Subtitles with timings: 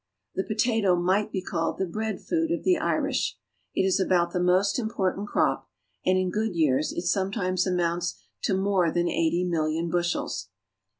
[0.33, 3.37] The potato might be called the bread food of the Irish.
[3.75, 5.69] It is about the most important crop,
[6.03, 10.49] and in good years it sometimes amounts to more than eighty million bushels.